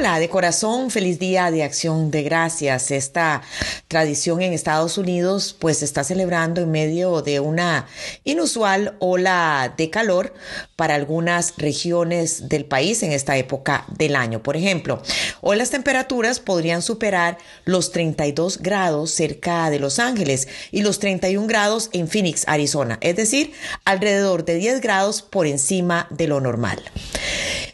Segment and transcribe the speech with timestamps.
[0.00, 2.90] Hola, de corazón, feliz día de acción de gracias.
[2.90, 3.42] Esta
[3.86, 7.86] tradición en Estados Unidos pues se está celebrando en medio de una
[8.24, 10.32] inusual ola de calor
[10.74, 14.42] para algunas regiones del país en esta época del año.
[14.42, 15.02] Por ejemplo,
[15.42, 17.36] hoy las temperaturas podrían superar
[17.66, 23.16] los 32 grados cerca de Los Ángeles y los 31 grados en Phoenix, Arizona, es
[23.16, 23.52] decir,
[23.84, 26.82] alrededor de 10 grados por encima de lo normal.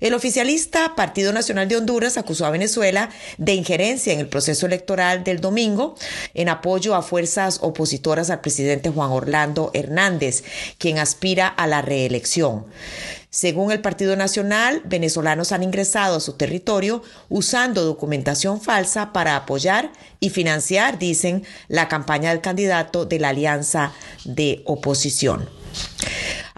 [0.00, 5.24] El oficialista Partido Nacional de Honduras acusó a Venezuela de injerencia en el proceso electoral
[5.24, 5.94] del domingo
[6.32, 10.42] en apoyo a fuerzas opositoras al presidente Juan Orlando Hernández,
[10.78, 12.64] quien aspira a la reelección.
[13.28, 19.92] Según el Partido Nacional, venezolanos han ingresado a su territorio usando documentación falsa para apoyar
[20.18, 23.92] y financiar, dicen, la campaña del candidato de la alianza
[24.24, 25.59] de oposición.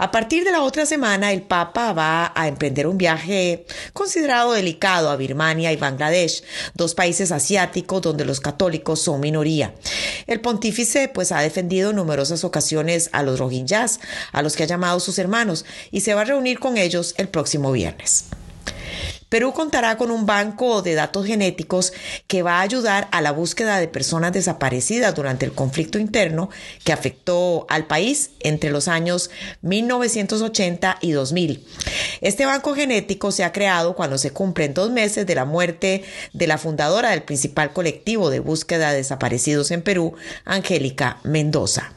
[0.02, 5.08] A partir de la otra semana, el Papa va a emprender un viaje considerado delicado
[5.08, 6.42] a Birmania y Bangladesh,
[6.74, 9.76] dos países asiáticos donde los católicos son minoría.
[10.26, 14.00] El pontífice pues ha defendido en numerosas ocasiones a los rohingyas,
[14.32, 17.28] a los que ha llamado sus hermanos, y se va a reunir con ellos el
[17.28, 18.24] próximo viernes.
[19.32, 21.94] Perú contará con un banco de datos genéticos
[22.26, 26.50] que va a ayudar a la búsqueda de personas desaparecidas durante el conflicto interno
[26.84, 29.30] que afectó al país entre los años
[29.62, 31.66] 1980 y 2000.
[32.20, 36.46] Este banco genético se ha creado cuando se cumplen dos meses de la muerte de
[36.46, 41.94] la fundadora del principal colectivo de búsqueda de desaparecidos en Perú, Angélica Mendoza.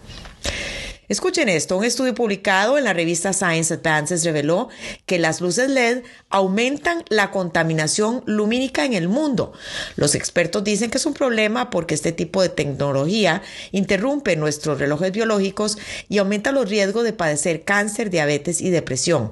[1.08, 4.70] Escuchen esto, un estudio publicado en la revista Science Advances reveló
[5.06, 9.54] que las luces LED aumentan la contaminación lumínica en el mundo.
[9.98, 15.12] Los expertos dicen que es un problema porque este tipo de tecnología interrumpe nuestros relojes
[15.12, 15.78] biológicos
[16.10, 19.32] y aumenta los riesgos de padecer cáncer, diabetes y depresión.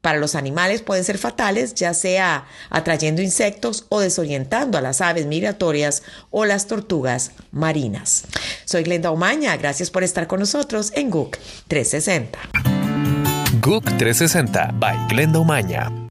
[0.00, 5.26] Para los animales pueden ser fatales, ya sea atrayendo insectos o desorientando a las aves
[5.26, 8.24] migratorias o las tortugas marinas.
[8.68, 12.38] Soy Glenda Omaña, gracias por estar con nosotros en GUC 360.
[13.62, 16.07] GUC 360 by Glenda Umaña.